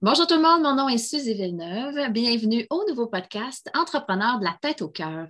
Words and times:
Bonjour 0.00 0.28
tout 0.28 0.36
le 0.36 0.42
monde, 0.42 0.62
mon 0.62 0.76
nom 0.76 0.88
est 0.88 0.96
Suzy 0.96 1.34
Villeneuve. 1.34 2.12
Bienvenue 2.12 2.64
au 2.70 2.84
nouveau 2.88 3.08
podcast 3.08 3.68
Entrepreneurs 3.74 4.38
de 4.38 4.44
la 4.44 4.56
tête 4.62 4.80
au 4.80 4.88
cœur. 4.88 5.26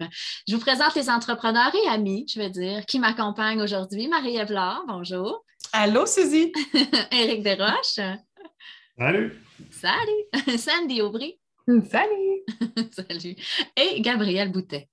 Je 0.47 0.55
vous 0.55 0.61
présente 0.61 0.95
les 0.95 1.09
entrepreneurs 1.09 1.75
et 1.75 1.89
amis, 1.89 2.27
je 2.29 2.39
veux 2.39 2.51
dire, 2.51 2.85
qui 2.85 2.99
m'accompagnent 2.99 3.63
aujourd'hui. 3.63 4.09
Marie-Ève 4.09 4.55
bonjour. 4.87 5.43
Allô, 5.73 6.05
Suzy. 6.05 6.53
Éric 7.11 7.43
Desroches. 7.43 8.19
Salut. 8.99 9.43
Salut. 9.71 10.59
Sandy 10.59 11.01
Aubry. 11.01 11.41
Salut. 11.67 12.45
Salut. 12.93 13.37
Et 13.75 14.03
Gabriel 14.03 14.53
Boutet. 14.53 14.91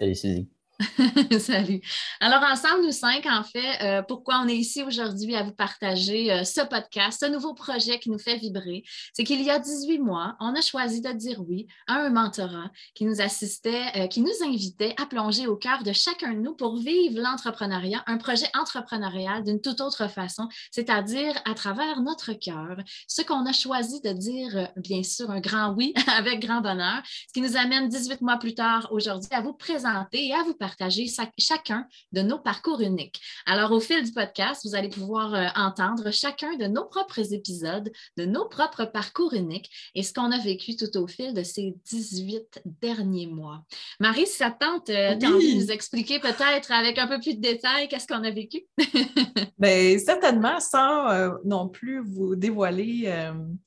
Salut, 0.00 0.14
Suzy. 0.14 0.48
Salut. 1.40 1.80
Alors, 2.20 2.40
ensemble, 2.44 2.84
nous 2.84 2.92
cinq, 2.92 3.26
en 3.26 3.42
fait, 3.42 3.82
euh, 3.82 4.02
pourquoi 4.02 4.40
on 4.44 4.46
est 4.46 4.56
ici 4.56 4.84
aujourd'hui 4.84 5.34
à 5.34 5.42
vous 5.42 5.52
partager 5.52 6.32
euh, 6.32 6.44
ce 6.44 6.60
podcast, 6.60 7.18
ce 7.20 7.26
nouveau 7.26 7.52
projet 7.52 7.98
qui 7.98 8.10
nous 8.10 8.18
fait 8.18 8.36
vibrer, 8.36 8.84
c'est 9.12 9.24
qu'il 9.24 9.42
y 9.42 9.50
a 9.50 9.58
18 9.58 9.98
mois, 9.98 10.36
on 10.38 10.54
a 10.54 10.60
choisi 10.60 11.00
de 11.00 11.10
dire 11.10 11.40
oui 11.48 11.66
à 11.88 11.94
un 11.94 12.10
mentorat 12.10 12.70
qui 12.94 13.06
nous 13.06 13.20
assistait, 13.20 13.86
euh, 13.96 14.06
qui 14.06 14.20
nous 14.20 14.30
invitait 14.44 14.94
à 15.02 15.06
plonger 15.06 15.48
au 15.48 15.56
cœur 15.56 15.82
de 15.82 15.92
chacun 15.92 16.32
de 16.32 16.38
nous 16.38 16.54
pour 16.54 16.76
vivre 16.76 17.20
l'entrepreneuriat, 17.20 18.04
un 18.06 18.18
projet 18.18 18.46
entrepreneurial 18.56 19.42
d'une 19.42 19.60
toute 19.60 19.80
autre 19.80 20.08
façon, 20.08 20.48
c'est-à-dire 20.70 21.34
à 21.44 21.54
travers 21.54 22.02
notre 22.02 22.34
cœur, 22.34 22.76
ce 23.08 23.22
qu'on 23.22 23.44
a 23.46 23.52
choisi 23.52 24.00
de 24.02 24.12
dire, 24.12 24.70
bien 24.76 25.02
sûr, 25.02 25.28
un 25.32 25.40
grand 25.40 25.74
oui 25.74 25.92
avec 26.16 26.38
grand 26.38 26.60
bonheur, 26.60 27.02
ce 27.04 27.32
qui 27.32 27.40
nous 27.40 27.56
amène 27.56 27.88
18 27.88 28.20
mois 28.20 28.36
plus 28.36 28.54
tard 28.54 28.86
aujourd'hui 28.92 29.30
à 29.32 29.40
vous 29.40 29.54
présenter 29.54 30.28
et 30.28 30.34
à 30.34 30.44
vous 30.44 30.54
partager 30.54 30.67
partager 30.68 31.06
chacun 31.38 31.86
de 32.12 32.20
nos 32.20 32.38
parcours 32.38 32.82
uniques. 32.82 33.20
Alors, 33.46 33.72
au 33.72 33.80
fil 33.80 34.02
du 34.04 34.12
podcast, 34.12 34.60
vous 34.64 34.74
allez 34.74 34.90
pouvoir 34.90 35.34
euh, 35.34 35.46
entendre 35.56 36.10
chacun 36.10 36.56
de 36.56 36.66
nos 36.66 36.84
propres 36.84 37.32
épisodes, 37.32 37.90
de 38.18 38.24
nos 38.26 38.46
propres 38.46 38.84
parcours 38.84 39.32
uniques 39.32 39.70
et 39.94 40.02
ce 40.02 40.12
qu'on 40.12 40.30
a 40.30 40.38
vécu 40.38 40.76
tout 40.76 40.94
au 40.98 41.06
fil 41.06 41.32
de 41.32 41.42
ces 41.42 41.74
18 41.90 42.60
derniers 42.66 43.26
mois. 43.26 43.64
Marie, 43.98 44.26
si 44.26 44.36
ça 44.36 44.50
tente, 44.50 44.90
euh, 44.90 45.14
envie 45.14 45.54
de 45.54 45.62
nous 45.62 45.70
expliquer 45.70 46.20
peut-être 46.20 46.70
avec 46.70 46.98
un 46.98 47.06
peu 47.06 47.18
plus 47.18 47.36
de 47.36 47.40
détails 47.40 47.88
qu'est-ce 47.88 48.06
qu'on 48.06 48.24
a 48.24 48.30
vécu? 48.30 48.66
Bien, 49.58 49.98
certainement, 49.98 50.60
sans 50.60 51.08
euh, 51.08 51.30
non 51.46 51.68
plus 51.68 52.02
vous 52.04 52.36
dévoiler 52.36 53.10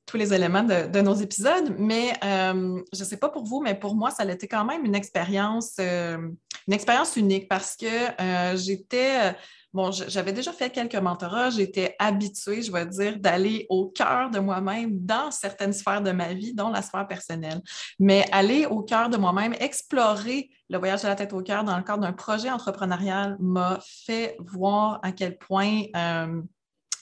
tous 0.06 0.18
les 0.18 0.34
éléments 0.34 0.64
de, 0.64 1.02
nos 1.02 1.16
épisodes, 1.16 1.76
mais 1.80 2.14
je 2.22 3.00
ne 3.00 3.06
sais 3.06 3.18
pas 3.18 3.30
pour 3.30 3.44
vous, 3.44 3.60
mais 3.62 3.76
pour 3.76 3.96
moi, 3.96 4.12
ça 4.12 4.24
a 4.24 4.32
été 4.32 4.48
quand 4.48 4.66
même 4.66 4.86
une 4.86 4.96
expérience, 4.96 5.80
une 5.80 6.74
expérience 6.74 6.91
unique 7.16 7.48
parce 7.48 7.76
que 7.76 7.86
euh, 7.86 8.56
j'étais, 8.58 9.30
euh, 9.30 9.34
bon, 9.74 9.92
j'avais 9.92 10.34
déjà 10.34 10.52
fait 10.52 10.70
quelques 10.70 10.96
mentorats, 10.96 11.50
j'étais 11.50 11.96
habituée, 12.00 12.62
je 12.62 12.72
vais 12.72 12.86
dire, 12.86 13.20
d'aller 13.20 13.66
au 13.70 13.90
cœur 13.90 14.30
de 14.30 14.40
moi-même 14.40 15.00
dans 15.00 15.32
certaines 15.32 15.74
sphères 15.74 16.02
de 16.02 16.12
ma 16.12 16.34
vie, 16.34 16.54
dont 16.54 16.70
la 16.70 16.82
sphère 16.82 17.08
personnelle. 17.08 17.62
Mais 18.00 18.26
aller 18.32 18.66
au 18.66 18.82
cœur 18.82 19.10
de 19.10 19.18
moi-même, 19.18 19.54
explorer 19.60 20.50
le 20.70 20.78
voyage 20.78 21.02
de 21.02 21.08
la 21.08 21.16
tête 21.16 21.34
au 21.34 21.42
cœur 21.42 21.64
dans 21.64 21.78
le 21.78 21.84
cadre 21.84 22.02
d'un 22.02 22.14
projet 22.14 22.50
entrepreneurial 22.50 23.38
m'a 23.40 23.80
fait 24.06 24.38
voir 24.40 25.00
à 25.04 25.12
quel 25.12 25.38
point 25.38 25.84
euh, 25.96 26.42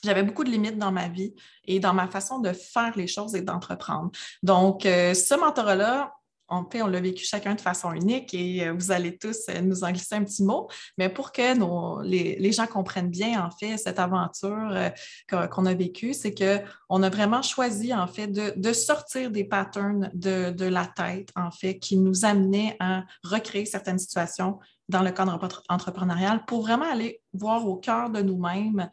j'avais 0.04 0.24
beaucoup 0.24 0.44
de 0.44 0.50
limites 0.50 0.78
dans 0.78 0.92
ma 0.92 1.10
vie 1.10 1.34
et 1.66 1.80
dans 1.80 1.94
ma 1.94 2.08
façon 2.08 2.40
de 2.40 2.54
faire 2.54 2.94
les 2.96 3.08
choses 3.08 3.36
et 3.36 3.42
d'entreprendre. 3.42 4.12
Donc, 4.42 4.84
ce 4.84 5.38
mentorat-là, 5.38 6.14
on, 6.50 6.66
on 6.74 6.88
l'a 6.88 7.00
vécu 7.00 7.26
chacun 7.26 7.56
de 7.56 7.62
façon 7.62 7.94
unique 7.94 8.34
et 8.34 8.68
euh, 8.68 8.74
vous 8.74 8.92
allez 8.92 9.18
tous 9.18 9.48
euh, 9.50 9.62
nous 9.62 9.84
en 9.84 9.92
glisser 9.92 10.16
un 10.16 10.24
petit 10.24 10.44
mot. 10.44 10.68
Mais 10.98 11.10
pour 11.10 11.32
que 11.32 12.04
les, 12.04 12.52
gens 12.52 12.68
comprennent 12.68 13.10
bien, 13.10 13.44
en 13.46 13.52
fait, 13.52 13.78
cette 13.78 14.00
aventure 14.00 14.70
euh, 14.72 15.48
qu'on 15.48 15.66
a 15.66 15.74
vécue, 15.74 16.14
c'est 16.14 16.34
qu'on 16.34 17.04
a 17.04 17.10
vraiment 17.10 17.42
choisi, 17.42 17.94
en 17.94 18.08
fait, 18.08 18.28
de, 18.28 18.74
sortir 18.74 19.32
des 19.32 19.44
patterns 19.44 20.10
de, 20.14 20.66
la 20.66 20.86
tête, 20.86 21.30
en 21.36 21.52
fait, 21.52 21.80
qui 21.80 21.98
nous 21.98 22.26
amenaient 22.26 22.76
à 22.80 23.04
recréer 23.24 23.66
certaines 23.66 24.00
situations 24.00 24.60
dans 24.88 25.04
le 25.04 25.12
cadre 25.12 25.64
entrepreneurial 25.70 26.46
pour 26.46 26.62
vraiment 26.62 26.92
aller 26.92 27.22
voir 27.34 27.68
au 27.68 27.76
cœur 27.76 28.10
de 28.10 28.22
nous-mêmes 28.22 28.90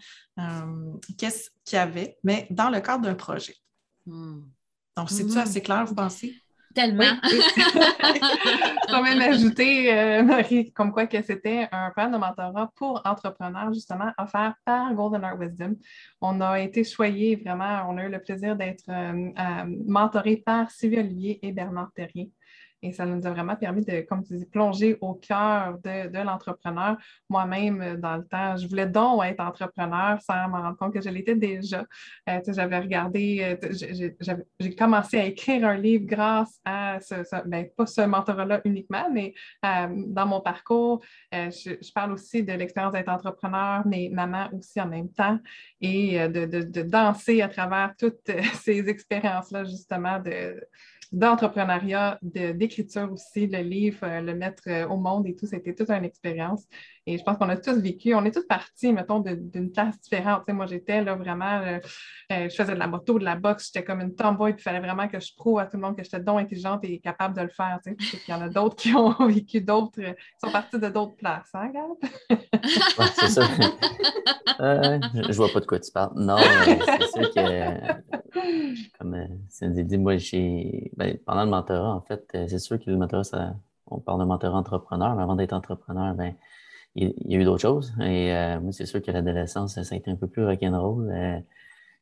qu'est-ce 1.17 1.51
qu'il 1.65 1.77
y 1.77 1.81
avait, 1.81 2.19
mais 2.23 2.47
dans 2.51 2.71
le 2.71 2.81
cadre 2.81 3.05
d'un 3.05 3.15
projet. 3.15 3.55
Hmm. 4.07 4.43
Donc, 4.97 5.11
c'est-tu 5.11 5.35
hmm. 5.35 5.39
assez 5.39 5.61
clair, 5.61 5.85
vous 5.85 5.95
pensez? 5.95 6.35
Tellement. 6.77 7.17
Je 7.25 9.03
même 9.03 9.21
ajouter, 9.23 9.95
euh, 9.95 10.23
Marie, 10.23 10.73
comme 10.73 10.93
quoi 10.93 11.07
que 11.07 11.23
c'était 11.23 11.67
un 11.73 11.91
plan 11.91 12.11
de 12.11 12.19
mentorat 12.19 12.71
pour 12.77 13.01
entrepreneurs, 13.07 13.73
justement, 13.73 14.13
offert 14.19 14.55
par 14.67 14.93
Golden 14.93 15.25
Art 15.25 15.39
Wisdom. 15.39 15.77
On 16.21 16.39
a 16.43 16.61
été 16.61 16.85
choyés, 16.85 17.37
vraiment, 17.37 17.87
on 17.89 17.97
a 17.97 18.05
eu 18.05 18.11
le 18.11 18.21
plaisir 18.21 18.57
d'être 18.57 18.85
euh, 18.91 19.65
mentorés 19.87 20.37
par 20.37 20.71
Sylvie 20.71 20.99
Olivier 20.99 21.39
et 21.47 21.51
Bernard 21.51 21.93
Terrier. 21.95 22.31
Et 22.83 22.93
ça 22.93 23.07
nous 23.07 23.27
a 23.27 23.31
vraiment 23.31 23.57
permis 23.57 23.85
de, 23.85 24.03
comme 24.03 24.23
tu 24.23 24.37
dis, 24.37 24.45
plonger 24.45 24.99
au 25.01 25.15
cœur 25.15 25.79
de, 25.83 26.23
l'entrepreneur. 26.23 26.97
Moi-même, 27.29 27.81
euh, 27.81 27.97
dans 27.97 28.17
le 28.17 28.27
temps, 28.27 28.57
je 28.57 28.67
voulais 28.69 28.87
donc 28.87 29.25
être 29.25 29.41
entrepreneur 29.41 30.21
sans 30.21 30.49
me 30.49 30.57
rendre 30.57 30.77
compte 30.77 30.93
que 30.93 31.01
je 31.01 31.09
l'étais 31.09 31.35
déjà. 31.35 31.85
Euh, 32.29 32.41
j'avais 32.47 32.79
regardé, 32.79 33.57
euh, 33.63 34.15
j'ai 34.61 34.75
commencé 34.75 35.19
à 35.19 35.25
écrire 35.25 35.67
un 35.67 35.77
livre 35.77 36.05
grâce 36.07 36.61
à 36.65 37.01
ce, 37.01 37.15
ben, 37.47 37.67
pas 37.77 37.87
ce 37.87 38.03
mentorat-là 38.03 38.61
uniquement, 38.65 39.11
mais 39.13 39.35
dans 39.63 40.27
mon 40.27 40.41
parcours, 40.41 41.01
je, 41.33 41.93
parle 41.95 42.13
aussi 42.13 42.43
de 42.43 42.53
l'expérience 42.53 42.93
d'être 42.93 43.09
entrepreneur, 43.09 43.83
mais 43.87 44.11
maman 44.13 44.49
aussi 44.53 44.81
en 44.81 44.87
même 44.87 45.11
temps, 45.11 45.39
et 45.81 46.29
de, 46.29 46.45
de 46.45 46.83
danser 46.83 47.41
à 47.43 47.49
travers 47.49 47.95
toutes 47.99 48.31
ces 48.55 48.89
expériences-là, 48.89 49.65
justement, 49.65 50.19
de 50.21 50.61
d'écriture 52.67 53.13
aussi, 53.13 53.47
le 53.47 53.61
livre, 53.61 53.99
euh, 54.05 54.21
le 54.21 54.35
mettre 54.35 54.65
euh, 54.69 54.87
au 54.89 54.97
monde 54.97 55.27
et 55.27 55.37
tout, 55.37 55.47
c'était 55.47 55.75
toute 55.75 55.91
une 55.91 56.05
expérience. 56.05 56.65
Et 57.09 57.19
je 57.19 57.23
pense 57.23 57.39
qu'on 57.39 57.49
a 57.49 57.57
tous 57.57 57.79
vécu, 57.79 58.15
on 58.15 58.25
est 58.25 58.33
tous 58.33 58.47
partis, 58.47 58.93
mettons, 58.93 59.21
d'une 59.21 59.71
place 59.71 60.01
différente. 60.01 60.49
moi, 60.49 60.67
j'étais 60.67 61.05
là 61.05 61.15
vraiment, 61.15 61.61
euh, 61.61 61.79
je 62.31 62.49
faisais 62.55 62.75
de 62.75 62.79
la 62.81 62.89
moto, 62.89 63.17
de 63.21 63.25
la 63.25 63.37
boxe, 63.37 63.67
j'étais 63.67 63.85
comme 63.85 64.01
une 64.01 64.17
tomboy, 64.17 64.55
puis 64.55 64.63
il 64.63 64.65
fallait 64.65 64.81
vraiment 64.81 65.07
que 65.07 65.21
je 65.21 65.33
prouve 65.37 65.61
à 65.61 65.67
tout 65.67 65.77
le 65.77 65.83
monde 65.83 65.97
que 65.97 66.03
j'étais 66.03 66.19
donc 66.19 66.41
intelligente 66.41 66.81
et 66.83 66.99
capable 66.99 67.37
de 67.37 67.43
le 67.43 67.49
faire. 67.49 67.79
Tu 67.85 67.95
sais. 68.05 68.19
Il 68.27 68.31
y 68.33 68.35
en 68.35 68.43
a 68.43 68.49
d'autres 68.49 68.75
qui 68.75 68.93
ont 68.93 69.11
vécu 69.29 69.61
d'autres, 69.61 70.01
qui 70.01 70.15
sont 70.45 70.51
partis 70.51 70.81
de 70.81 70.89
d'autres 70.89 71.15
places, 71.15 71.51
hein, 71.55 71.71
Gab? 71.73 72.41
c'est 73.15 73.29
ça. 73.29 73.43
je, 74.59 75.29
ne 75.29 75.33
vois 75.33 75.49
pas 75.53 75.61
de 75.61 75.67
quoi 75.67 75.79
tu 75.79 75.93
parles. 75.93 76.13
Non, 76.17 76.39
c'est 76.39 77.23
sûr 77.23 77.33
que, 77.33 78.99
comme 78.99 79.29
Cindy 79.49 79.85
dit, 79.85 79.99
moi, 79.99 80.17
j'ai 80.17 80.91
ben, 80.97 81.17
pendant 81.25 81.45
le 81.45 81.51
mentorat, 81.51 81.95
en 81.95 82.01
fait, 82.01 82.27
euh, 82.35 82.47
c'est 82.49 82.59
sûr 82.59 82.81
que 82.81 82.91
le 82.91 82.97
mentorat, 82.97 83.23
ça, 83.23 83.55
on 83.87 84.01
parle 84.01 84.19
de 84.19 84.25
mentorat 84.25 84.59
entrepreneur, 84.59 85.15
mais 85.15 85.23
avant 85.23 85.37
d'être 85.37 85.53
entrepreneur, 85.53 86.13
ben, 86.15 86.35
il, 86.97 87.33
y 87.33 87.37
a 87.37 87.39
eu 87.39 87.45
d'autres 87.45 87.63
choses. 87.63 87.95
Et 88.01 88.33
euh, 88.35 88.61
moi, 88.61 88.73
c'est 88.73 88.87
sûr 88.87 89.03
que 89.03 89.11
l'adolescence, 89.11 89.81
ça, 89.81 89.95
a 89.95 89.97
été 89.97 90.11
un 90.11 90.17
peu 90.17 90.29
plus 90.29 90.45
rock'n'roll. 90.45 91.11
Euh, 91.11 91.41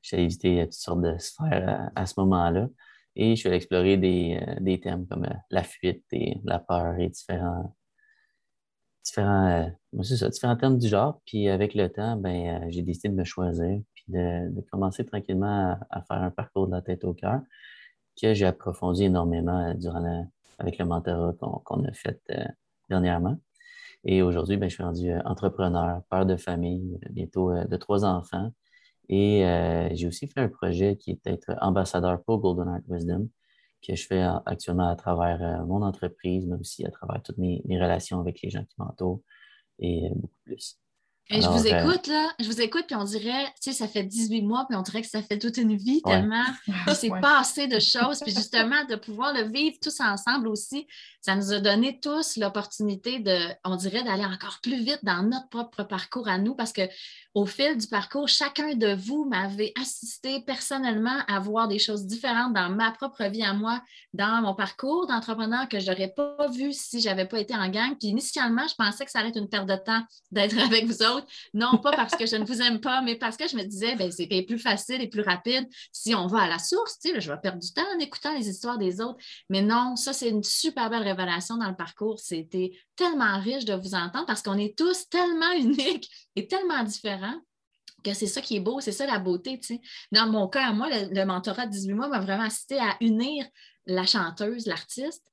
j'ai 0.03 0.23
évité 0.23 0.63
toutes 0.65 0.73
sortes 0.75 1.03
de 1.03 1.17
sphères 1.19 1.91
à, 1.95 2.07
ce 2.07 2.15
moment-là. 2.21 2.69
Et 3.17 3.37
je 3.37 3.41
suis 3.41 3.49
allé 3.49 3.57
explorer 3.57 3.97
des, 3.97 4.41
des 4.61 4.81
thèmes 4.81 5.07
comme 5.07 5.27
la 5.51 5.63
fuite 5.63 6.05
et 6.13 6.37
la 6.45 6.59
peur 6.59 6.99
et 6.99 7.09
différents, 7.09 7.75
différents, 9.05 9.71
ça, 10.03 10.29
différents 10.29 10.57
thèmes 10.57 10.79
du 10.79 10.89
genre. 10.89 11.21
Puis 11.27 11.49
avec 11.49 11.75
le 11.75 11.89
temps, 11.89 12.17
ben, 12.17 12.69
j'ai 12.71 12.83
décidé 12.83 13.09
de 13.11 13.15
me 13.15 13.25
choisir 13.25 13.81
puis 13.95 14.05
de, 14.09 14.51
de 14.51 14.61
commencer 14.63 15.05
tranquillement 15.05 15.79
à, 15.91 15.99
à, 15.99 16.03
faire 16.03 16.23
un 16.23 16.31
parcours 16.31 16.67
de 16.67 16.73
la 16.73 16.83
tête 16.83 17.05
au 17.05 17.15
cœur 17.15 17.41
que 18.21 18.35
j'ai 18.35 18.47
approfondi 18.47 19.05
énormément 19.05 19.59
euh, 19.69 19.75
durant 19.75 20.29
avec 20.59 20.79
le 20.79 20.85
mentorat 20.85 21.35
qu'on 21.65 21.85
a 21.85 21.93
fait 21.93 22.21
euh, 22.31 22.45
dernièrement. 22.89 23.37
Et 24.05 24.23
aujourd'hui, 24.23 24.57
ben, 24.57 24.69
je 24.69 24.75
suis 24.75 24.83
rendu 24.83 25.11
euh, 25.11 25.21
entrepreneur, 25.25 26.03
père 26.11 26.27
de 26.27 26.37
famille, 26.37 26.99
bientôt 27.11 27.53
de 27.53 27.77
trois 27.77 28.05
enfants. 28.05 28.53
Et 29.09 29.45
j'ai 29.93 30.07
aussi 30.07 30.29
fait 30.29 30.41
un 30.41 30.49
projet 30.49 30.97
qui 30.97 31.11
est 31.11 31.27
être 31.27 31.55
ambassadeur 31.61 32.23
pour 32.25 32.39
Golden 32.41 32.69
Art 32.69 32.81
Wisdom, 32.89 33.29
que 33.87 33.95
je 33.95 34.07
fais 34.07 34.23
actuellement 34.47 34.89
à 34.89 34.97
travers 34.97 35.67
mon 35.67 35.83
entreprise, 35.83 36.47
mais 36.47 36.57
aussi 36.57 36.87
à 36.87 36.91
travers 36.91 37.23
toutes 37.23 37.37
mes 37.37 37.63
relations 37.69 38.21
avec 38.21 38.41
les 38.43 38.49
gens 38.49 38.65
qui 38.65 38.75
m'entourent 38.79 39.21
et 39.79 40.09
beaucoup 40.15 40.39
plus 40.45 40.79
je 41.31 41.49
vous 41.49 41.67
euh, 41.67 41.81
écoute, 41.81 42.07
là, 42.07 42.31
je 42.39 42.47
vous 42.47 42.61
écoute, 42.61 42.85
puis 42.87 42.97
on 42.97 43.05
dirait, 43.05 43.47
tu 43.63 43.71
sais, 43.71 43.73
ça 43.73 43.89
fait 43.89 44.03
18 44.03 44.43
mois, 44.43 44.67
puis 44.69 44.77
on 44.77 44.83
dirait 44.83 45.01
que 45.01 45.09
ça 45.09 45.23
fait 45.23 45.39
toute 45.39 45.57
une 45.57 45.75
vie 45.75 46.03
tellement. 46.03 46.45
Il 46.87 46.95
s'est 46.95 47.11
passé 47.23 47.67
de 47.67 47.79
choses. 47.79 48.21
Puis 48.21 48.35
justement, 48.35 48.85
de 48.85 48.97
pouvoir 48.97 49.33
le 49.33 49.45
vivre 49.45 49.77
tous 49.83 50.01
ensemble 50.01 50.49
aussi, 50.49 50.87
ça 51.23 51.35
nous 51.35 51.53
a 51.53 51.61
donné 51.61 51.99
tous 52.01 52.37
l'opportunité 52.37 53.21
de, 53.21 53.39
on 53.65 53.77
dirait, 53.77 54.03
d'aller 54.03 54.27
encore 54.27 54.59
plus 54.63 54.83
vite 54.83 55.01
dans 55.03 55.23
notre 55.23 55.49
propre 55.49 55.83
parcours 55.85 56.29
à 56.29 56.37
nous, 56.37 56.55
parce 56.55 56.73
que 56.73 56.83
au 57.35 57.47
fil 57.47 57.77
du 57.77 57.89
parcours, 57.89 58.29
chacun 58.29 58.75
de 58.75 58.95
vous 58.95 59.25
m'avait 59.25 59.73
assisté 59.81 60.41
personnellement 60.43 61.19
à 61.27 61.41
voir 61.41 61.67
des 61.67 61.79
choses 61.79 62.07
différentes 62.07 62.53
dans 62.53 62.69
ma 62.69 62.93
propre 62.93 63.25
vie 63.25 63.43
à 63.43 63.55
moi, 63.55 63.83
dans 64.13 64.43
mon 64.43 64.55
parcours 64.55 65.07
d'entrepreneur 65.07 65.69
que 65.69 65.81
je 65.81 65.91
n'aurais 65.91 66.13
pas 66.15 66.49
vu 66.49 66.73
si 66.73 67.01
je 67.01 67.09
n'avais 67.09 67.27
pas 67.27 67.41
été 67.41 67.55
en 67.57 67.69
gang. 67.69 67.97
Puis 67.99 68.09
initialement, 68.09 68.69
je 68.69 68.75
pensais 68.77 69.05
que 69.05 69.11
ça 69.11 69.21
allait 69.21 69.31
être 69.31 69.39
une 69.39 69.49
perte 69.49 69.67
de 69.67 69.77
temps 69.77 70.03
d'être 70.31 70.57
avec 70.65 70.85
vous 70.85 71.03
autres 71.03 71.14
Non 71.53 71.79
pas 71.79 71.93
parce 71.93 72.15
que 72.15 72.27
je 72.27 72.37
ne 72.37 72.45
vous 72.45 72.61
aime 72.63 72.81
pas, 72.81 73.03
mais 73.03 73.17
parce 73.17 73.37
que 73.37 73.49
je 73.49 73.57
me 73.57 73.65
disais, 73.65 73.95
ben, 73.97 74.11
c'est 74.11 74.27
plus 74.27 74.59
facile 74.59 75.01
et 75.03 75.09
plus 75.09 75.23
rapide 75.23 75.67
si 75.93 76.15
on 76.15 76.27
va 76.27 76.43
à 76.43 76.49
la 76.49 76.59
source. 76.59 76.99
Tu 76.99 77.21
je 77.21 77.31
vais 77.31 77.39
perdre 77.39 77.61
du 77.61 77.73
temps 77.73 77.87
en 77.95 77.99
écoutant 77.99 78.35
les 78.37 78.49
histoires 78.49 78.79
des 78.79 79.01
autres. 79.01 79.19
Mais 79.49 79.63
non, 79.63 79.97
ça, 79.97 80.13
c'est 80.13 80.29
une 80.29 80.43
super 80.43 80.91
belle 80.91 81.03
révélation 81.03 81.57
dans 81.57 81.69
le 81.69 81.77
parcours. 81.77 82.19
C'était 82.19 82.73
tellement 82.97 83.39
riche 83.41 83.65
de 83.65 83.75
vous 83.75 83.95
entendre 83.95 84.27
parce 84.27 84.43
qu'on 84.43 84.59
est 84.59 84.77
tous 84.77 85.09
tellement 85.09 85.53
uniques 85.59 86.11
et 86.37 86.47
tellement 86.47 86.83
différents 86.83 87.41
que 88.05 88.15
c'est 88.15 88.27
ça 88.27 88.41
qui 88.41 88.57
est 88.57 88.61
beau, 88.61 88.81
c'est 88.81 88.93
ça 88.93 89.07
la 89.07 89.19
beauté. 89.19 89.59
Tu 89.59 89.75
sais. 89.75 89.81
Dans 90.13 90.29
mon 90.29 90.47
cas, 90.47 90.73
moi, 90.73 90.89
le, 90.91 91.25
mentorat 91.25 91.67
de 91.67 91.73
18 91.73 91.95
mois 91.95 92.09
m'a 92.09 92.21
vraiment 92.21 92.45
incité 92.45 92.79
à 92.79 92.97
unir 93.01 93.47
la 93.87 94.05
chanteuse, 94.05 94.67
l'artiste, 94.67 95.25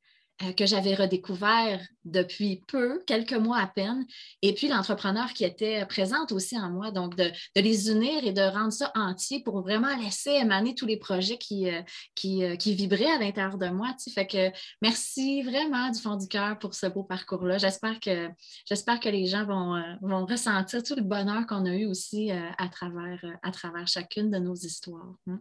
euh, 0.43 0.53
que 0.53 0.65
j'avais 0.65 0.95
redécouvert 0.95 1.79
depuis 2.05 2.63
peu, 2.67 3.01
quelques 3.05 3.33
mois 3.33 3.59
à 3.59 3.67
peine, 3.67 4.05
et 4.41 4.53
puis 4.53 4.67
l'entrepreneur 4.67 5.33
qui 5.33 5.43
était 5.43 5.85
présente 5.85 6.31
aussi 6.31 6.57
en 6.57 6.69
moi. 6.69 6.91
Donc, 6.91 7.15
de, 7.15 7.31
les 7.55 7.89
unir 7.89 8.23
et 8.23 8.31
de 8.31 8.41
rendre 8.41 8.71
ça 8.71 8.91
entier 8.95 9.43
pour 9.43 9.61
vraiment 9.61 9.95
laisser 9.97 10.31
émaner 10.31 10.73
tous 10.73 10.85
les 10.85 10.97
projets 10.97 11.37
qui, 11.37 11.69
euh, 11.69 11.81
euh, 12.25 12.55
qui, 12.55 12.75
vibraient 12.75 13.11
à 13.11 13.19
l'intérieur 13.19 13.57
de 13.57 13.67
moi. 13.67 13.95
Tu 14.01 14.09
Fait 14.11 14.25
que 14.25 14.51
merci 14.81 15.43
vraiment 15.43 15.89
du 15.89 15.99
fond 15.99 16.15
du 16.15 16.27
cœur 16.27 16.57
pour 16.57 16.73
ce 16.73 16.87
beau 16.87 17.03
parcours-là. 17.03 17.57
J'espère 17.57 17.99
que, 17.99 18.29
j'espère 18.67 18.99
que 18.99 19.09
les 19.09 19.27
gens 19.27 19.45
vont, 19.45 19.81
vont 20.01 20.25
ressentir 20.25 20.81
tout 20.83 20.95
le 20.95 21.03
bonheur 21.03 21.45
qu'on 21.45 21.65
a 21.65 21.73
eu 21.75 21.85
aussi 21.85 22.31
à, 22.31 22.67
travers, 22.69 23.23
à 23.43 23.51
travers 23.51 23.87
chacune 23.87 24.31
de 24.31 24.37
nos 24.37 24.55
histoires. 24.55 25.15
Hein. 25.27 25.39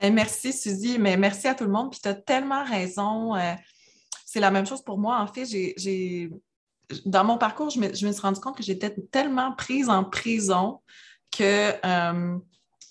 Eh, 0.00 0.10
merci, 0.10 0.52
Suzy, 0.52 0.98
mais 0.98 1.16
merci 1.16 1.48
à 1.48 1.54
tout 1.54 1.64
le 1.64 1.70
monde. 1.70 1.90
Puis 1.90 2.00
tu 2.02 2.08
as 2.08 2.14
tellement 2.14 2.64
raison 2.64 3.34
c'est 4.26 4.40
la 4.40 4.50
même 4.50 4.66
chose 4.66 4.82
pour 4.82 4.98
moi. 4.98 5.20
En 5.20 5.26
fait, 5.28 5.46
j'ai, 5.46 6.30
dans 7.06 7.24
mon 7.24 7.38
parcours, 7.38 7.70
je 7.70 7.80
me, 7.80 7.92
suis 7.94 8.20
rendu 8.20 8.40
compte 8.40 8.56
que 8.56 8.62
j'étais 8.62 8.94
tellement 9.10 9.52
prise 9.52 9.88
en 9.88 10.04
prison 10.04 10.82
que 11.30 11.72
euh, 11.86 12.38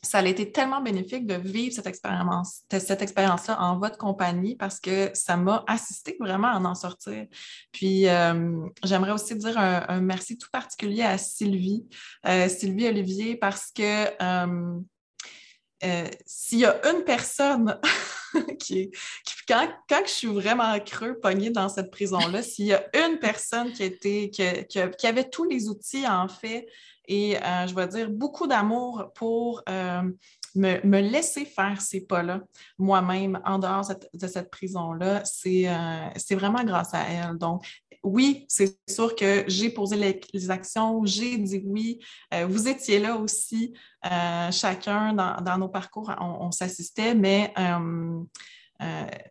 ça 0.02 0.20
a 0.20 0.26
été 0.26 0.52
tellement 0.52 0.82
bénéfique 0.82 1.26
de 1.26 1.34
vivre 1.34 1.74
cette 1.76 1.88
expérience, 1.88 2.62
cette 2.70 3.02
expérience-là 3.02 3.60
en 3.60 3.80
votre 3.80 3.98
compagnie 3.98 4.56
parce 4.56 4.80
que 4.80 5.10
ça 5.14 5.36
m'a 5.36 5.64
assisté 5.68 6.16
vraiment 6.20 6.48
à 6.48 6.60
en 6.60 6.76
sortir. 6.76 7.26
Puis, 7.74 8.08
euh, 8.08 8.66
j'aimerais 8.84 9.12
aussi 9.12 9.36
dire 9.36 9.58
un, 9.58 10.00
merci 10.00 10.38
tout 10.38 10.50
particulier 10.52 11.04
à 11.04 11.18
Sylvie, 11.18 11.86
euh, 12.28 12.48
Sylvie 12.48 12.88
Olivier, 12.88 13.36
parce 13.36 13.72
que 13.72 14.06
s'il 16.26 16.60
y 16.60 16.66
a 16.66 16.80
une 16.90 17.04
personne 17.04 17.80
qui, 18.60 18.92
quand, 19.48 19.68
je 20.06 20.12
suis 20.12 20.28
vraiment 20.28 20.78
creux, 20.80 21.20
pognée 21.20 21.50
dans 21.50 21.70
cette 21.70 21.92
prison-là, 21.92 22.42
s'il 22.44 22.66
y 22.66 22.74
a 22.74 22.84
une 22.94 23.20
personne 23.20 23.72
qui, 23.72 23.84
était, 23.84 24.30
qui, 24.30 25.08
avait 25.08 25.30
tous 25.30 25.46
les 25.46 25.68
outils, 25.70 26.08
en 26.08 26.28
fait, 26.28 26.68
et 27.08 27.38
euh, 27.38 27.68
je 27.68 27.76
vais 27.76 27.88
dire 27.88 28.10
beaucoup 28.10 28.48
d'amour 28.48 29.12
pour 29.14 29.62
euh, 29.70 30.02
me, 30.56 31.00
laisser 31.02 31.46
faire 31.46 31.82
ces 31.82 32.02
pas-là 32.02 32.42
moi-même 32.78 33.40
en 33.46 33.60
dehors 33.60 33.88
de 34.14 34.28
cette 34.28 34.50
prison-là, 34.50 35.22
euh, 35.46 36.10
c'est 36.16 36.36
vraiment 36.36 36.64
grâce 36.64 36.94
à 36.94 37.04
elle. 37.08 37.38
Donc, 37.38 37.66
oui, 38.06 38.46
c'est 38.48 38.78
sûr 38.90 39.16
que 39.16 39.44
j'ai 39.48 39.70
posé 39.70 39.96
les, 40.34 40.50
actions, 40.50 41.04
j'ai 41.06 41.38
dit 41.38 41.62
oui. 41.66 42.00
vous 42.48 42.68
étiez 42.68 43.00
là 43.00 43.18
aussi, 43.18 43.74
chacun 44.52 45.14
dans, 45.14 45.58
nos 45.58 45.70
parcours, 45.70 46.14
on, 46.20 46.52
s'assistait, 46.52 47.16
mais 47.16 47.54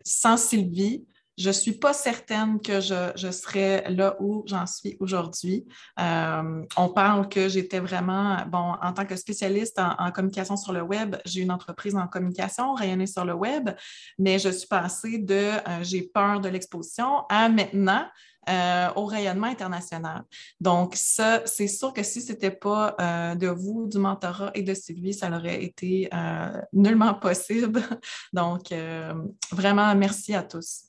sans 0.03 0.37
Sylvie, 0.37 1.05
je 1.37 1.49
ne 1.49 1.53
suis 1.53 1.73
pas 1.73 1.93
certaine 1.93 2.61
que 2.61 2.79
je, 2.79 3.31
serais 3.31 3.83
là 3.89 4.15
où 4.19 4.43
j'en 4.47 4.65
suis 4.65 4.95
aujourd'hui. 4.99 5.65
Euh, 5.99 6.63
on 6.77 6.89
parle 6.89 7.27
que 7.27 7.49
j'étais 7.49 7.79
vraiment, 7.79 8.37
bon, 8.47 8.75
en 8.81 8.93
tant 8.93 9.05
que 9.05 9.15
spécialiste 9.15 9.79
en, 9.79 10.11
communication 10.11 10.55
sur 10.55 10.71
le 10.71 10.81
web, 10.81 11.17
j'ai 11.25 11.41
une 11.41 11.51
entreprise 11.51 11.95
en 11.95 12.07
communication, 12.07 12.73
rayonnée 12.73 13.07
sur 13.07 13.25
le 13.25 13.33
web, 13.33 13.69
mais 14.17 14.39
je 14.39 14.49
suis 14.49 14.67
passée 14.67 15.17
de 15.17 15.33
euh, 15.35 15.83
j'ai 15.83 16.03
peur 16.03 16.39
de 16.39 16.47
l'exposition 16.47 17.25
à 17.29 17.49
maintenant. 17.49 18.05
Euh, 18.47 18.89
au 18.95 19.05
rayonnement 19.05 19.47
international. 19.47 20.23
Donc, 20.59 20.93
ça, 20.95 21.41
c'est 21.45 21.67
sûr 21.67 21.93
que 21.93 22.03
si 22.03 22.21
ce 22.21 22.31
n'était 22.31 22.51
pas 22.51 22.95
de 23.35 23.47
vous, 23.47 23.87
du 23.87 23.97
mentorat 23.97 24.51
et 24.53 24.61
de 24.61 24.73
Sylvie, 24.73 25.13
ça 25.13 25.29
n'aurait 25.29 25.63
été 25.63 26.09
nullement 26.71 27.15
possible. 27.15 27.81
Donc, 28.33 28.73
vraiment, 29.51 29.95
merci 29.95 30.35
à 30.35 30.43
tous. 30.43 30.85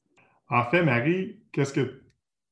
En 0.49 0.65
fait, 0.65 0.83
Marie, 0.83 1.41
qu'est-ce 1.53 1.73
que 1.73 2.03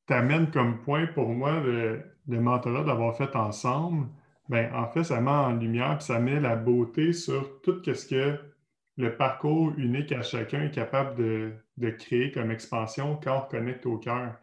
tu 0.07 0.13
amènes 0.13 0.51
comme 0.51 0.81
point 0.81 1.07
pour 1.07 1.29
moi 1.29 1.59
le, 1.59 2.03
mentorat 2.27 2.83
d'avoir 2.83 3.15
fait 3.15 3.35
ensemble? 3.35 4.07
Bien, 4.49 4.71
en 4.73 4.87
fait, 4.87 5.03
ça 5.03 5.21
met 5.21 5.31
en 5.31 5.53
lumière 5.53 5.97
et 5.99 6.03
ça 6.03 6.19
met 6.19 6.39
la 6.39 6.55
beauté 6.55 7.13
sur 7.13 7.61
tout 7.61 7.81
ce 7.85 8.05
que 8.05 8.39
le 8.97 9.15
parcours 9.15 9.73
unique 9.77 10.11
à 10.11 10.21
chacun 10.21 10.63
est 10.63 10.71
capable 10.71 11.15
de, 11.15 11.89
créer 11.91 12.31
comme 12.31 12.51
expansion 12.51 13.19
quand 13.21 13.45
on 13.45 13.49
connecte 13.49 13.85
au 13.85 13.97
cœur. 13.97 14.35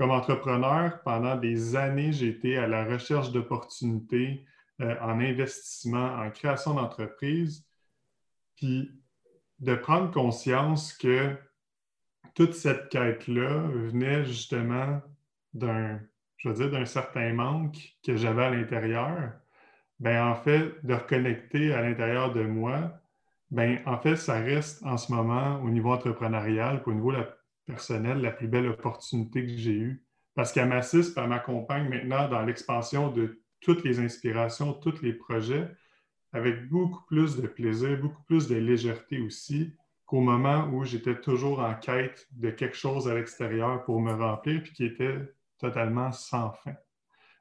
Comme 0.00 0.12
entrepreneur, 0.12 1.02
pendant 1.02 1.36
des 1.36 1.76
années, 1.76 2.10
j'ai 2.10 2.28
été 2.28 2.56
à 2.56 2.66
la 2.66 2.86
recherche 2.86 3.32
d'opportunités 3.32 4.46
euh, 4.80 4.96
en 5.02 5.20
investissement, 5.20 6.14
en 6.14 6.30
création 6.30 6.72
d'entreprise, 6.72 7.66
puis 8.56 8.98
de 9.58 9.74
prendre 9.74 10.10
conscience 10.10 10.94
que 10.94 11.36
toute 12.34 12.54
cette 12.54 12.88
quête-là 12.88 13.68
venait 13.68 14.24
justement 14.24 15.02
d'un, 15.52 16.00
je 16.38 16.48
veux 16.48 16.54
dire, 16.54 16.70
d'un 16.70 16.86
certain 16.86 17.34
manque 17.34 17.76
que 18.02 18.16
j'avais 18.16 18.44
à 18.44 18.50
l'intérieur. 18.50 19.32
Ben, 19.98 20.24
en 20.24 20.34
fait, 20.34 20.82
de 20.82 20.94
reconnecter 20.94 21.74
à 21.74 21.82
l'intérieur 21.82 22.32
de 22.32 22.44
moi, 22.44 22.98
ben, 23.50 23.80
en 23.84 23.98
fait, 23.98 24.16
ça 24.16 24.40
reste 24.40 24.82
en 24.82 24.96
ce 24.96 25.12
moment 25.12 25.60
au 25.62 25.68
niveau 25.68 25.92
entrepreneurial, 25.92 26.82
au 26.86 26.94
niveau 26.94 27.12
personnel, 27.12 27.26
la 27.26 27.39
plus 27.70 28.48
belle 28.48 28.68
opportunité 28.68 29.42
que 29.42 29.56
j'ai 29.56 29.72
eue. 29.72 30.04
Parce 30.34 30.52
qu'elle 30.52 30.68
m'assiste, 30.68 31.16
elle 31.18 31.28
m'accompagne 31.28 31.88
maintenant 31.88 32.28
dans 32.28 32.42
l'expansion 32.42 33.10
de 33.10 33.42
toutes 33.60 33.84
les 33.84 34.00
inspirations, 34.00 34.72
tous 34.72 35.02
les 35.02 35.12
projets, 35.12 35.68
avec 36.32 36.68
beaucoup 36.68 37.04
plus 37.06 37.36
de 37.36 37.46
plaisir, 37.46 37.98
beaucoup 38.00 38.22
plus 38.22 38.48
de 38.48 38.54
légèreté 38.56 39.20
aussi, 39.20 39.76
qu'au 40.06 40.20
moment 40.20 40.68
où 40.72 40.84
j'étais 40.84 41.20
toujours 41.20 41.60
en 41.60 41.74
quête 41.74 42.26
de 42.32 42.50
quelque 42.50 42.76
chose 42.76 43.08
à 43.08 43.14
l'extérieur 43.14 43.84
pour 43.84 44.00
me 44.00 44.12
remplir, 44.12 44.62
puis 44.62 44.72
qui 44.72 44.84
était 44.84 45.18
totalement 45.58 46.10
sans 46.10 46.52
fin. 46.52 46.74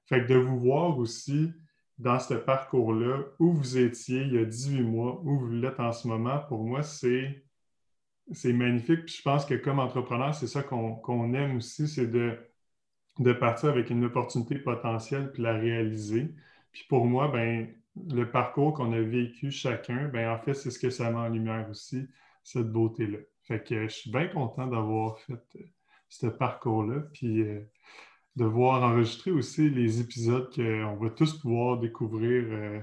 Fait 0.07 0.23
que 0.23 0.33
de 0.33 0.37
vous 0.37 0.59
voir 0.59 0.97
aussi 0.97 1.51
dans 1.97 2.19
ce 2.19 2.33
parcours-là, 2.33 3.23
où 3.39 3.51
vous 3.51 3.77
étiez 3.77 4.21
il 4.21 4.33
y 4.33 4.37
a 4.37 4.45
18 4.45 4.81
mois, 4.81 5.21
où 5.23 5.39
vous 5.39 5.49
l'êtes 5.49 5.79
en 5.79 5.91
ce 5.91 6.07
moment, 6.07 6.39
pour 6.47 6.63
moi, 6.63 6.81
c'est, 6.81 7.43
c'est 8.31 8.53
magnifique. 8.53 9.05
Puis 9.05 9.15
je 9.17 9.21
pense 9.21 9.45
que 9.45 9.55
comme 9.55 9.79
entrepreneur, 9.79 10.33
c'est 10.33 10.47
ça 10.47 10.63
qu'on, 10.63 11.33
aime 11.33 11.57
aussi, 11.57 11.87
c'est 11.87 12.07
de, 12.07 12.37
de 13.19 13.33
partir 13.33 13.69
avec 13.69 13.89
une 13.89 14.05
opportunité 14.05 14.55
potentielle 14.59 15.31
puis 15.31 15.43
la 15.43 15.53
réaliser. 15.53 16.33
Puis 16.71 16.85
pour 16.89 17.05
moi, 17.05 17.27
ben, 17.29 17.67
le 18.11 18.29
parcours 18.31 18.73
qu'on 18.73 18.93
a 18.93 19.01
vécu 19.01 19.51
chacun, 19.51 20.07
ben, 20.09 20.29
en 20.29 20.39
fait, 20.39 20.53
c'est 20.53 20.71
ce 20.71 20.79
que 20.79 20.89
ça 20.89 21.09
met 21.11 21.17
en 21.17 21.29
lumière 21.29 21.67
aussi 21.69 22.07
cette 22.43 22.71
beauté-là. 22.71 23.19
Fait 23.43 23.63
que 23.63 23.87
je 23.87 23.93
suis 23.93 24.11
bien 24.11 24.27
content 24.27 24.67
d'avoir 24.67 25.19
fait 25.19 25.41
euh, 25.55 25.63
ce 26.07 26.27
parcours-là, 26.27 27.01
puis 27.13 27.41
euh, 27.41 27.61
de 28.35 28.45
voir 28.45 28.83
enregistrer 28.83 29.31
aussi 29.31 29.69
les 29.69 30.01
épisodes 30.01 30.53
qu'on 30.53 30.95
va 30.95 31.09
tous 31.09 31.39
pouvoir 31.39 31.77
découvrir 31.79 32.45
euh, 32.47 32.79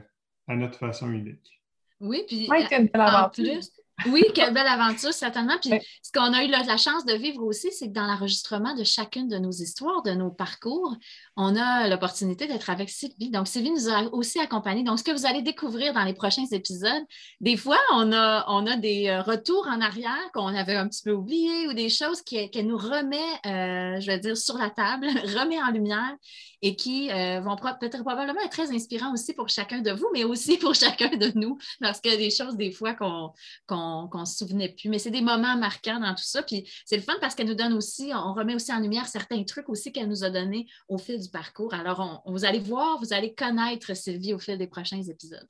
à 0.48 0.56
notre 0.56 0.78
façon 0.78 1.10
unique. 1.10 1.62
Oui, 2.00 2.24
puis 2.26 2.48
en 2.94 3.30
plus, 3.30 3.72
oui, 4.04 4.22
quelle 4.34 4.52
belle 4.52 4.66
aventure, 4.66 5.12
certainement. 5.12 5.56
Puis 5.60 5.70
ce 6.02 6.12
qu'on 6.12 6.32
a 6.32 6.44
eu 6.44 6.48
la, 6.48 6.76
chance 6.76 7.06
de 7.06 7.14
vivre 7.14 7.42
aussi, 7.42 7.72
c'est 7.72 7.88
que 7.88 7.92
dans 7.92 8.06
l'enregistrement 8.06 8.74
de 8.74 8.84
chacune 8.84 9.26
de 9.26 9.38
nos 9.38 9.50
histoires, 9.50 10.02
de 10.02 10.10
nos 10.10 10.30
parcours, 10.30 10.94
on 11.36 11.56
a 11.56 11.88
l'opportunité 11.88 12.46
d'être 12.46 12.68
avec 12.68 12.90
Sylvie. 12.90 13.30
Donc, 13.30 13.48
Sylvie 13.48 13.70
nous 13.70 13.88
a 13.88 14.02
aussi 14.12 14.38
accompagnés. 14.38 14.84
Donc, 14.84 14.98
ce 14.98 15.04
que 15.04 15.12
vous 15.12 15.24
allez 15.24 15.40
découvrir 15.40 15.94
dans 15.94 16.04
les 16.04 16.12
prochains 16.12 16.44
épisodes, 16.52 17.02
des 17.40 17.56
fois, 17.56 17.78
on 17.92 18.12
a, 18.12 18.44
on 18.48 18.66
a 18.66 18.76
des 18.76 19.08
euh, 19.08 19.22
retours 19.22 19.66
en 19.66 19.80
arrière 19.80 20.30
qu'on 20.34 20.54
avait 20.54 20.76
un 20.76 20.88
petit 20.88 21.02
peu 21.02 21.12
oubliés 21.12 21.66
ou 21.68 21.72
des 21.72 21.88
choses 21.88 22.20
qu'elle 22.22 22.66
nous 22.66 22.78
remet, 22.78 23.16
euh, 23.46 23.98
je 24.00 24.06
vais 24.06 24.18
dire, 24.18 24.36
sur 24.36 24.58
la 24.58 24.68
table, 24.68 25.06
remet 25.38 25.60
en 25.62 25.70
lumière 25.70 26.14
et 26.62 26.74
qui 26.74 27.10
euh, 27.10 27.40
vont 27.40 27.56
peut-être 27.56 28.02
probablement 28.02 28.40
être 28.40 28.50
très 28.50 28.74
inspirants 28.74 29.12
aussi 29.12 29.34
pour 29.34 29.48
chacun 29.48 29.80
de 29.80 29.90
vous, 29.92 30.08
mais 30.12 30.24
aussi 30.24 30.58
pour 30.58 30.74
chacun 30.74 31.16
de 31.16 31.32
nous, 31.34 31.58
parce 31.80 32.00
qu'il 32.00 32.12
y 32.12 32.14
a 32.14 32.18
des 32.18 32.30
choses 32.30 32.56
des 32.56 32.72
fois 32.72 32.94
qu'on 32.94 33.32
ne 34.12 34.24
se 34.24 34.36
souvenait 34.36 34.68
plus. 34.70 34.88
Mais 34.88 34.98
c'est 34.98 35.10
des 35.10 35.20
moments 35.20 35.56
marquants 35.56 36.00
dans 36.00 36.14
tout 36.14 36.24
ça. 36.24 36.42
Puis 36.42 36.68
c'est 36.84 36.96
le 36.96 37.02
fun 37.02 37.14
parce 37.20 37.34
qu'elle 37.34 37.48
nous 37.48 37.54
donne 37.54 37.72
aussi, 37.72 38.12
on 38.14 38.34
remet 38.34 38.54
aussi 38.54 38.72
en 38.72 38.80
lumière 38.80 39.06
certains 39.06 39.42
trucs 39.44 39.68
aussi 39.68 39.92
qu'elle 39.92 40.08
nous 40.08 40.24
a 40.24 40.30
donnés 40.30 40.66
au 40.88 40.98
fil 40.98 41.20
du 41.20 41.28
parcours. 41.28 41.74
Alors, 41.74 42.22
on, 42.24 42.32
vous 42.32 42.44
allez 42.44 42.58
voir, 42.58 42.98
vous 42.98 43.12
allez 43.12 43.34
connaître 43.34 43.94
Sylvie 43.94 44.34
au 44.34 44.38
fil 44.38 44.58
des 44.58 44.66
prochains 44.66 45.02
épisodes. 45.02 45.48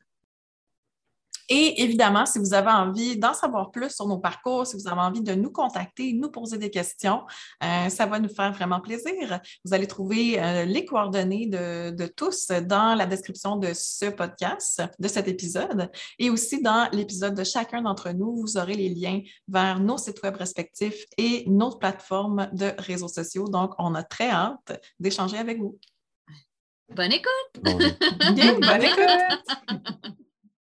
Et 1.49 1.83
évidemment, 1.83 2.27
si 2.27 2.39
vous 2.39 2.55
avez 2.55 2.71
envie 2.71 3.17
d'en 3.19 3.35
savoir 3.35 3.71
plus 3.71 3.91
sur 3.91 4.07
nos 4.07 4.19
parcours, 4.19 4.67
si 4.67 4.77
vous 4.77 4.89
avez 4.89 5.01
envie 5.01 5.23
de 5.23 5.35
nous 5.35 5.51
contacter, 5.51 6.13
nous 6.13 6.31
poser 6.31 6.59
des 6.59 6.71
questions, 6.71 7.23
euh, 7.63 7.89
ça 7.89 8.07
va 8.07 8.19
nous 8.19 8.29
faire 8.29 8.53
vraiment 8.53 8.81
plaisir. 8.81 9.41
Vous 9.65 9.75
allez 9.75 9.87
trouver 9.87 10.43
euh, 10.43 10.65
les 10.65 10.85
coordonnées 10.85 11.47
de, 11.47 11.91
de, 11.91 12.07
tous 12.07 12.49
dans 12.49 12.95
la 12.95 13.07
description 13.07 13.57
de 13.57 13.69
ce 13.75 14.07
podcast, 14.07 14.83
de 14.99 15.09
cet 15.09 15.29
épisode, 15.29 15.91
et 16.19 16.31
aussi 16.31 16.63
dans 16.63 16.89
l'épisode 16.93 17.35
de 17.35 17.45
chacun 17.45 17.83
d'entre 17.83 18.11
nous, 18.11 18.37
vous 18.37 18.57
aurez 18.57 18.75
les 18.75 18.89
liens 18.89 19.21
vers 19.49 19.81
nos 19.81 19.99
sites 19.99 20.23
web 20.23 20.37
respectifs 20.37 21.05
et 21.17 21.45
nos 21.47 21.77
plateformes 21.77 22.49
de 22.53 22.73
réseaux 22.79 23.09
sociaux. 23.09 23.49
Donc, 23.49 23.73
on 23.79 23.95
a 23.95 24.03
très 24.03 24.31
hâte 24.31 24.81
d'échanger 24.99 25.39
avec 25.39 25.59
vous. 25.59 25.79
Bonne 26.95 27.13
écoute! 27.13 27.63
Bon, 27.63 27.79
Bien, 28.35 28.59
bonne 28.59 28.83
écoute! 28.83 30.17